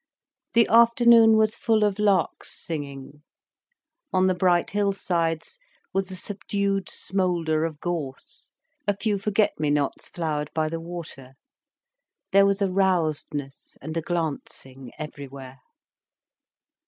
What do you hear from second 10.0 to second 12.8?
flowered by the water. There was a